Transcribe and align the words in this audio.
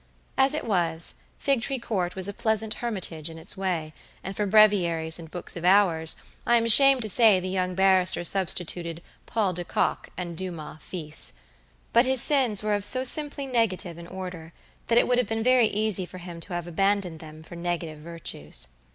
As 0.35 0.55
it 0.55 0.65
was, 0.65 1.13
Figtree 1.37 1.77
Court 1.77 2.15
was 2.15 2.27
a 2.27 2.33
pleasant 2.33 2.73
hermitage 2.81 3.29
in 3.29 3.37
its 3.37 3.55
way, 3.55 3.93
and 4.23 4.35
for 4.35 4.47
breviaries 4.47 5.19
and 5.19 5.29
Books 5.29 5.55
of 5.55 5.63
Hours, 5.63 6.15
I 6.43 6.55
am 6.55 6.65
ashamed 6.65 7.03
to 7.03 7.07
say 7.07 7.39
the 7.39 7.47
young 7.47 7.75
barrister 7.75 8.23
substituted 8.23 9.03
Paul 9.27 9.53
de 9.53 9.63
Kock 9.63 10.09
and 10.17 10.35
Dumas, 10.35 10.77
fils. 10.81 11.33
But 11.93 12.05
his 12.07 12.19
sins 12.19 12.63
were 12.63 12.73
of 12.73 12.83
so 12.83 13.03
simply 13.03 13.45
negative 13.45 13.99
an 13.99 14.07
order, 14.07 14.53
that 14.87 14.97
it 14.97 15.07
would 15.07 15.19
have 15.19 15.27
been 15.27 15.43
very 15.43 15.67
easy 15.67 16.07
for 16.07 16.17
him 16.17 16.39
to 16.39 16.53
have 16.53 16.65
abandoned 16.65 17.19
them 17.19 17.43
for 17.43 17.55
negative 17.55 17.99
virtues. 17.99 18.69